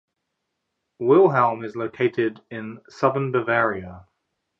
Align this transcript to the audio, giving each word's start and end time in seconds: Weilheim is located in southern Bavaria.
Weilheim 0.99 1.63
is 1.63 1.75
located 1.75 2.41
in 2.49 2.81
southern 2.89 3.31
Bavaria. 3.31 4.07